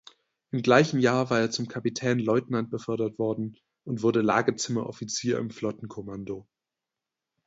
Im 0.49 0.63
gleichen 0.63 0.99
Jahr 0.99 1.29
war 1.29 1.39
er 1.39 1.51
zum 1.51 1.67
Kapitänleutnant 1.67 2.71
befördert 2.71 3.19
worden 3.19 3.59
und 3.83 4.01
wurde 4.01 4.21
Lagezimmeroffizier 4.21 5.37
im 5.37 5.51
Flottenkommando. 5.51 6.47